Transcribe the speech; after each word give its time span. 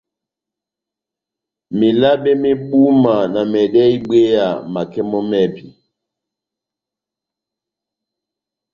Melabɛ 1.77 2.31
mé 2.41 2.49
búma 2.69 3.13
na 3.33 3.41
mɛdɛ́hɛ́ 3.51 3.93
ibwéya 3.97 4.45
makɛ 4.73 5.01
mɔ́ 5.09 5.21
mɛ́hɛ́pi. 5.29 5.67